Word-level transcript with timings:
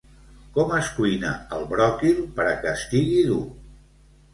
Com 0.55 0.73
es 0.77 0.89
cuina 1.01 1.35
el 1.59 1.69
bròquil 1.75 2.21
per 2.41 2.49
a 2.57 2.59
que 2.67 2.77
estigui 2.77 3.25
dur? 3.33 3.43